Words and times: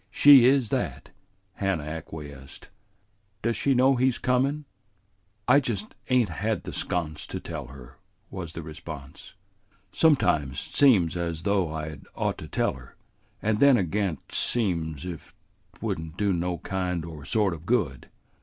"She 0.09 0.45
is 0.45 0.69
that," 0.69 1.11
Hannah 1.53 1.83
acquiesced. 1.83 2.69
"Does 3.43 3.55
she 3.55 3.75
know 3.75 3.97
he's 3.97 4.17
comin'?" 4.17 4.65
"I 5.47 5.59
just 5.59 5.93
ain't 6.09 6.29
had 6.29 6.63
the 6.63 6.73
sconce 6.73 7.27
to 7.27 7.39
tell 7.39 7.67
her," 7.67 7.99
was 8.31 8.53
the 8.53 8.63
response. 8.63 9.35
"Sometimes 9.91 10.57
't 10.71 10.75
seems 10.75 11.13
just 11.13 11.21
as 11.23 11.43
though 11.43 11.71
I'd 11.71 12.01
ought 12.15 12.39
to 12.39 12.47
tell 12.47 12.73
her, 12.73 12.95
and 13.43 13.59
then 13.59 13.77
agen 13.77 14.17
't 14.27 14.31
seems 14.33 15.05
if 15.05 15.35
't 15.75 15.83
would 15.85 15.99
n't 15.99 16.17
do 16.17 16.33
no 16.33 16.57
kind 16.57 17.05
or 17.05 17.23
sort 17.23 17.53
of 17.53 17.67
good. 17.67 18.09